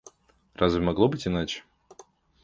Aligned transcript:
Разве 0.55 0.81
могло 0.81 1.09
быть 1.09 1.27
иначе? 1.27 1.61